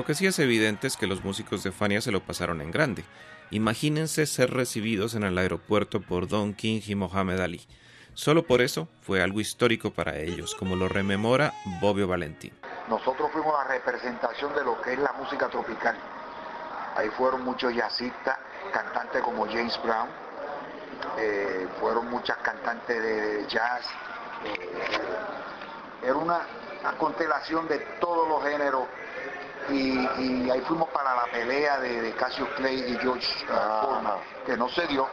Lo 0.00 0.06
que 0.06 0.14
sí 0.14 0.26
es 0.26 0.38
evidente 0.38 0.86
es 0.86 0.96
que 0.96 1.06
los 1.06 1.22
músicos 1.22 1.62
de 1.62 1.72
Fania 1.72 2.00
se 2.00 2.10
lo 2.10 2.20
pasaron 2.20 2.62
en 2.62 2.70
grande. 2.70 3.04
Imagínense 3.50 4.24
ser 4.24 4.50
recibidos 4.50 5.14
en 5.14 5.24
el 5.24 5.36
aeropuerto 5.36 6.00
por 6.00 6.26
Don 6.26 6.54
King 6.54 6.80
y 6.86 6.94
Mohamed 6.94 7.38
Ali. 7.38 7.60
Solo 8.14 8.46
por 8.46 8.62
eso 8.62 8.88
fue 9.02 9.22
algo 9.22 9.40
histórico 9.40 9.90
para 9.90 10.16
ellos, 10.16 10.54
como 10.54 10.74
lo 10.74 10.88
rememora 10.88 11.52
Bobbio 11.82 12.08
Valentín. 12.08 12.54
Nosotros 12.88 13.30
fuimos 13.30 13.52
la 13.52 13.64
representación 13.74 14.54
de 14.54 14.64
lo 14.64 14.80
que 14.80 14.94
es 14.94 14.98
la 14.98 15.12
música 15.12 15.50
tropical. 15.50 15.94
Ahí 16.96 17.10
fueron 17.10 17.44
muchos 17.44 17.74
jazzistas, 17.74 18.38
cantantes 18.72 19.20
como 19.20 19.44
James 19.48 19.78
Brown, 19.84 20.08
eh, 21.18 21.68
fueron 21.78 22.08
muchas 22.08 22.38
cantantes 22.38 23.02
de 23.02 23.46
jazz, 23.48 23.84
Eh, 24.46 26.06
era 26.06 26.14
una, 26.14 26.40
una 26.80 26.92
constelación 26.96 27.68
de 27.68 27.78
todos 28.00 28.26
los 28.26 28.42
géneros 28.42 28.88
y, 29.70 30.08
y 30.46 30.50
ahí 30.50 30.60
fuimos 30.62 30.88
para 30.90 31.14
la 31.16 31.24
pelea 31.26 31.78
de, 31.80 32.00
de 32.02 32.12
Cassius 32.14 32.48
Clay 32.56 32.92
y 32.92 32.96
George 32.98 33.44
uh, 33.44 33.84
Foreman, 33.86 34.18
que 34.46 34.56
no 34.56 34.68
se 34.68 34.86
dio, 34.86 35.06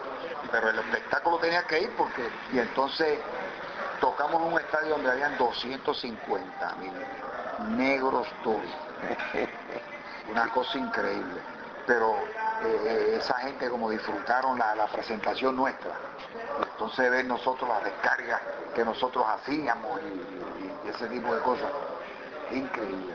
pero 0.51 0.69
el 0.69 0.79
espectáculo 0.79 1.37
tenía 1.39 1.63
que 1.63 1.81
ir 1.81 1.95
porque, 1.95 2.27
y 2.51 2.59
entonces 2.59 3.19
tocamos 3.99 4.41
en 4.41 4.53
un 4.53 4.59
estadio 4.59 4.89
donde 4.95 5.11
habían 5.11 5.37
250 5.37 6.75
mil 6.75 6.93
negros 7.77 8.27
todos. 8.43 8.61
Una 10.31 10.47
cosa 10.49 10.77
increíble. 10.77 11.41
Pero 11.85 12.15
eh, 12.63 12.81
eh, 12.85 13.17
esa 13.21 13.35
gente 13.39 13.69
como 13.69 13.89
disfrutaron 13.89 14.59
la, 14.59 14.75
la 14.75 14.87
presentación 14.87 15.55
nuestra. 15.55 15.91
Entonces 16.71 17.09
ver 17.09 17.25
nosotros 17.25 17.69
las 17.69 17.83
descargas 17.83 18.41
que 18.75 18.83
nosotros 18.83 19.25
hacíamos 19.27 19.99
y, 20.01 20.05
y- 20.05 20.79
y 20.85 20.89
ese 20.89 21.07
tipo 21.07 21.33
de 21.33 21.41
cosas. 21.41 21.69
Increíble. 22.51 23.13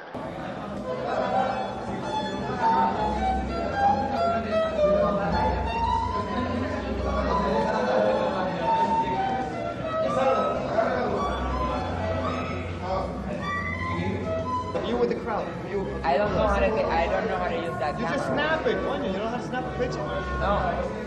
You 14.87 14.97
with 14.99 15.09
the 15.09 15.15
crowd. 15.15 15.49
You. 15.71 15.87
I 16.05 16.19
don't 16.19 16.31
know 16.33 16.47
how 16.47 16.59
to. 16.59 16.67
I 16.67 17.07
don't 17.07 17.27
know 17.27 17.39
how 17.39 17.49
to 17.49 17.57
use 17.57 17.79
that 17.79 17.99
You 17.99 18.07
just 18.07 18.27
snap 18.27 18.67
it, 18.67 18.75
don't 18.75 19.03
you? 19.03 19.13
You 19.13 19.17
don't 19.17 19.25
know 19.25 19.31
how 19.31 19.39
to 19.39 19.47
snap 19.47 19.65
a 19.65 19.71
picture. 19.79 19.97
No. 19.97 21.03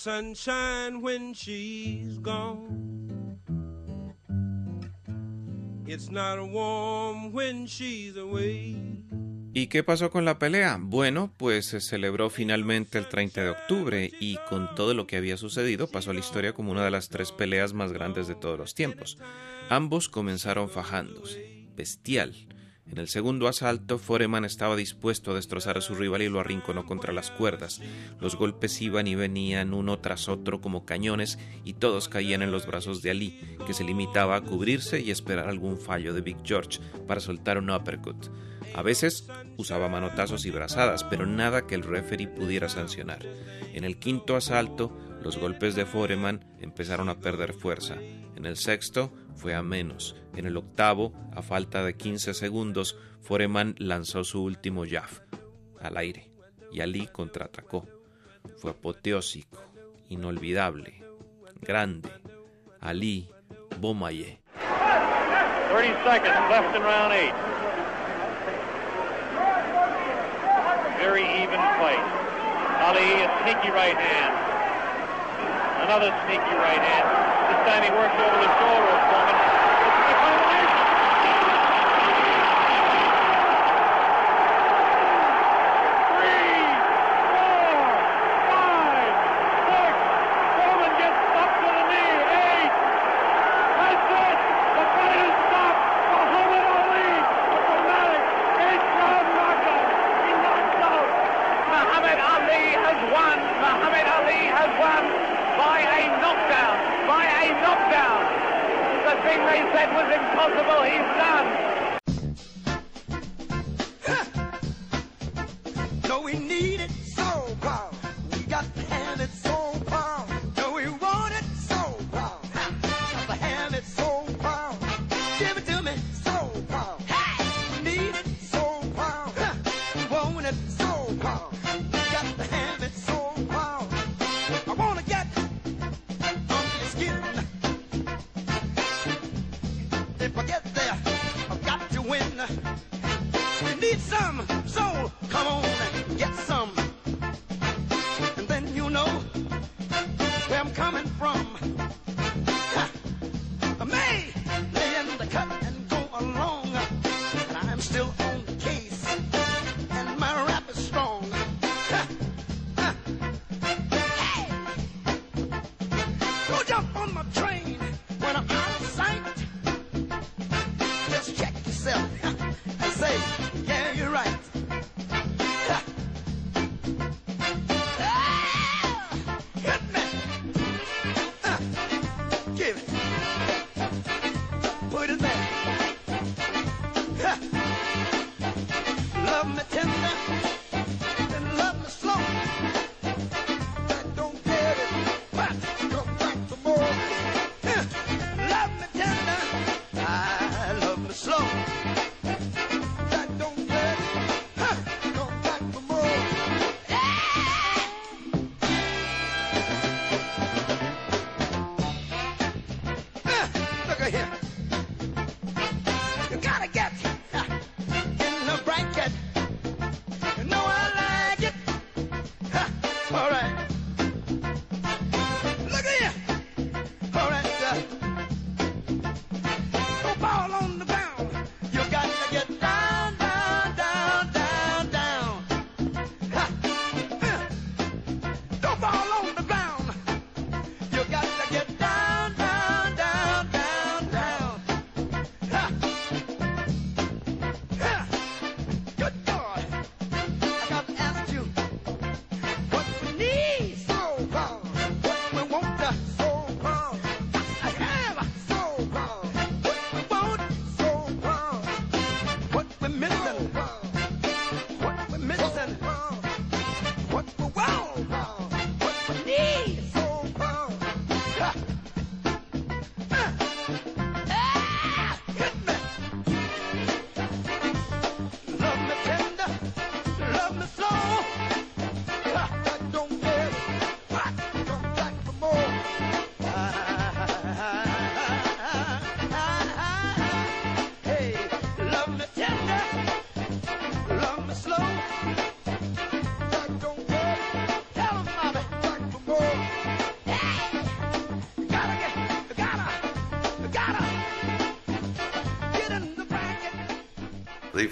Sunshine 0.00 1.02
when 1.02 1.34
she's 1.34 2.18
gone. 2.22 3.38
It's 5.86 6.10
not 6.10 6.38
warm 6.38 7.34
when 7.34 7.66
she's 7.66 8.16
away. 8.16 9.04
¿Y 9.52 9.66
qué 9.66 9.82
pasó 9.82 10.10
con 10.10 10.24
la 10.24 10.38
pelea? 10.38 10.78
Bueno, 10.80 11.34
pues 11.36 11.66
se 11.66 11.80
celebró 11.80 12.30
finalmente 12.30 12.96
el 12.96 13.08
30 13.08 13.42
de 13.42 13.50
octubre 13.50 14.10
y 14.20 14.38
con 14.48 14.74
todo 14.74 14.94
lo 14.94 15.06
que 15.06 15.18
había 15.18 15.36
sucedido 15.36 15.86
pasó 15.90 16.12
a 16.12 16.14
la 16.14 16.20
historia 16.20 16.54
como 16.54 16.70
una 16.72 16.84
de 16.84 16.92
las 16.92 17.10
tres 17.10 17.30
peleas 17.30 17.74
más 17.74 17.92
grandes 17.92 18.26
de 18.26 18.36
todos 18.36 18.58
los 18.58 18.74
tiempos. 18.74 19.18
Ambos 19.68 20.08
comenzaron 20.08 20.70
fajándose. 20.70 21.68
Bestial. 21.76 22.49
En 22.90 22.98
el 22.98 23.06
segundo 23.06 23.46
asalto, 23.46 23.98
Foreman 23.98 24.44
estaba 24.44 24.74
dispuesto 24.74 25.30
a 25.30 25.34
destrozar 25.34 25.78
a 25.78 25.80
su 25.80 25.94
rival 25.94 26.22
y 26.22 26.28
lo 26.28 26.40
arrinconó 26.40 26.86
contra 26.86 27.12
las 27.12 27.30
cuerdas. 27.30 27.80
Los 28.20 28.34
golpes 28.34 28.82
iban 28.82 29.06
y 29.06 29.14
venían 29.14 29.74
uno 29.74 30.00
tras 30.00 30.28
otro 30.28 30.60
como 30.60 30.84
cañones 30.84 31.38
y 31.64 31.74
todos 31.74 32.08
caían 32.08 32.42
en 32.42 32.50
los 32.50 32.66
brazos 32.66 33.00
de 33.00 33.12
Ali, 33.12 33.38
que 33.64 33.74
se 33.74 33.84
limitaba 33.84 34.34
a 34.34 34.40
cubrirse 34.40 35.00
y 35.00 35.12
esperar 35.12 35.48
algún 35.48 35.78
fallo 35.78 36.12
de 36.12 36.20
Big 36.20 36.38
George 36.44 36.80
para 37.06 37.20
soltar 37.20 37.58
un 37.58 37.70
uppercut. 37.70 38.26
A 38.74 38.82
veces 38.82 39.28
usaba 39.56 39.88
manotazos 39.88 40.44
y 40.44 40.50
brazadas, 40.50 41.04
pero 41.04 41.26
nada 41.26 41.66
que 41.68 41.76
el 41.76 41.82
referee 41.82 42.26
pudiera 42.26 42.68
sancionar. 42.68 43.24
En 43.72 43.84
el 43.84 43.98
quinto 43.98 44.34
asalto, 44.34 44.96
los 45.22 45.38
golpes 45.38 45.76
de 45.76 45.86
Foreman 45.86 46.44
empezaron 46.60 47.08
a 47.08 47.20
perder 47.20 47.52
fuerza. 47.52 47.96
En 48.36 48.46
el 48.46 48.56
sexto 48.56 49.12
fue 49.40 49.54
a 49.54 49.62
menos. 49.62 50.16
En 50.36 50.46
el 50.46 50.56
octavo, 50.58 51.14
a 51.34 51.40
falta 51.40 51.82
de 51.82 51.96
15 51.96 52.34
segundos, 52.34 52.96
Foreman 53.22 53.74
lanzó 53.78 54.22
su 54.22 54.44
último 54.44 54.84
jab 54.86 55.08
al 55.80 55.96
aire 55.96 56.30
y 56.70 56.82
Ali 56.82 57.06
contraatacó. 57.06 57.86
Fue 58.58 58.72
apoteósico, 58.72 59.62
inolvidable, 60.10 61.02
grande. 61.60 62.10
Ali 62.80 63.30
Bomaye. 63.80 64.40
30 65.72 66.04
seconds 66.04 66.50
left 66.50 66.76
in 66.76 66.82
round 66.82 67.12
eight. 67.14 67.34
Very 70.98 71.22
even 71.22 71.60
fight. 71.80 72.04
Ali, 72.84 73.24
a 73.24 73.28
sneaky 73.42 73.70
right 73.72 73.96
hand. 73.96 74.34
Another 75.84 76.12
sneaky 76.26 76.54
right 76.56 76.80
hand. 76.80 77.06
This 77.48 77.60
time 77.68 77.82
he 77.84 77.90
works 77.90 78.16
over 78.20 78.38
the 78.40 78.50
shoulder 78.60 78.99
of 79.12 79.49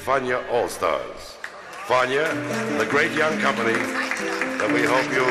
Fania 0.09 0.41
All 0.51 0.71
Stars. 0.71 1.37
Fania, 1.87 2.25
the 2.79 2.87
great 2.87 3.13
young 3.13 3.39
company 3.43 3.77
that 4.57 4.73
we 4.73 4.83
hope 4.83 5.05
you 5.13 5.27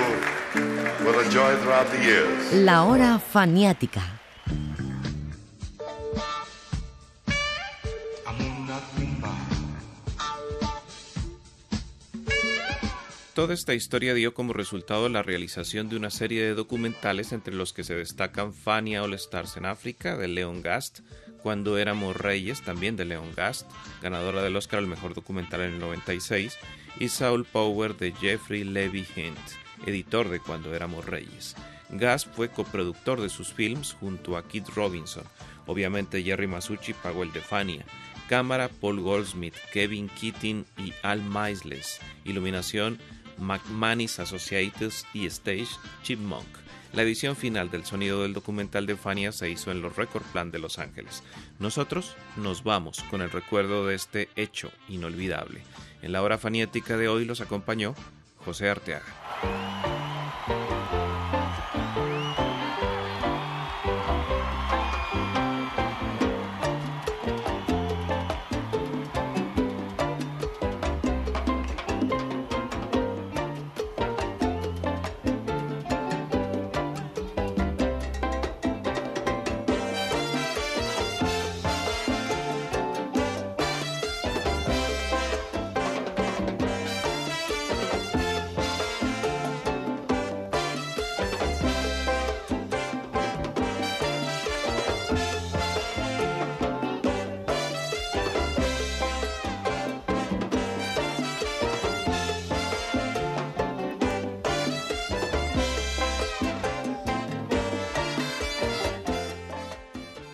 will 1.04 1.20
enjoy 1.20 1.56
throughout 1.64 1.88
the 1.90 1.98
years. 1.98 2.54
La 2.54 2.84
hora 2.84 3.18
faniática. 3.18 4.04
Toda 13.34 13.56
esta 13.56 13.74
historia 13.74 14.14
dio 14.14 14.36
como 14.36 14.54
resultado 14.54 15.10
la 15.10 15.24
realización 15.24 15.90
de 15.90 15.96
una 15.96 16.12
serie 16.12 16.44
de 16.44 16.54
documentales 16.54 17.32
entre 17.34 17.56
los 17.56 17.74
que 17.74 17.84
se 17.84 17.96
destacan 17.96 18.54
Fania 18.54 19.02
All 19.02 19.16
Stars 19.16 19.58
en 19.58 19.66
África 19.66 20.18
de 20.18 20.28
Leon 20.28 20.62
Gast, 20.62 21.00
Cuando 21.42 21.78
éramos 21.78 22.16
reyes 22.16 22.62
también 22.62 22.96
de 22.96 23.06
Leon 23.06 23.34
Gast, 23.36 23.70
ganadora 24.02 24.42
del 24.42 24.56
Oscar 24.56 24.80
al 24.80 24.88
mejor 24.88 25.14
documental 25.14 25.62
en 25.62 25.74
el 25.74 25.80
96, 25.80 26.58
y 27.00 27.10
Saul 27.10 27.46
Power 27.46 27.96
de 27.96 28.12
Jeffrey 28.12 28.64
Levy 28.64 29.06
Hint, 29.16 29.38
editor 29.86 30.30
de 30.30 30.40
Cuando 30.40 30.74
éramos 30.74 31.06
reyes. 31.06 31.56
Gast 31.90 32.28
fue 32.34 32.50
coproductor 32.50 33.22
de 33.22 33.30
sus 33.30 33.54
films 33.54 33.94
junto 33.94 34.36
a 34.36 34.48
Kit 34.48 34.68
Robinson. 34.70 35.24
Obviamente 35.68 36.24
Jerry 36.24 36.48
Masucci 36.48 36.94
pagó 36.94 37.24
el 37.24 37.32
de 37.32 37.42
Fania. 37.42 37.86
Cámara 38.28 38.70
Paul 38.70 39.00
Goldsmith, 39.00 39.56
Kevin 39.72 40.10
Keating 40.10 40.66
y 40.78 40.94
Al 41.02 41.22
Maisles. 41.22 42.00
Iluminación 42.26 43.00
McManus 43.38 44.20
Associates 44.20 45.06
y 45.14 45.28
Stage 45.28 45.70
Chipmunk. 46.04 46.66
La 46.94 47.04
edición 47.04 47.36
final 47.36 47.70
del 47.70 47.86
sonido 47.86 48.24
del 48.24 48.34
documental 48.34 48.86
de 48.86 48.96
Fania 48.96 49.32
se 49.32 49.50
hizo 49.50 49.72
en 49.72 49.82
los 49.82 49.96
Record 49.96 50.24
Plan 50.32 50.52
de 50.52 50.60
Los 50.60 50.80
Ángeles. 50.80 51.24
Nosotros 51.60 52.16
nos 52.38 52.64
vamos 52.64 53.04
con 53.10 53.22
el 53.22 53.30
recuerdo 53.30 53.86
de 53.86 53.96
este 53.96 54.30
hecho 54.36 54.72
inolvidable. 54.88 55.62
En 56.02 56.12
la 56.12 56.22
hora 56.22 56.38
faniática 56.38 56.98
de 56.98 57.08
hoy 57.08 57.26
los 57.26 57.42
acompañó 57.42 57.94
José 58.38 58.70
Arteaga. 58.70 59.97